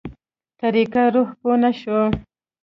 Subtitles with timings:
[0.61, 1.99] طريقه روح پوه نه شو.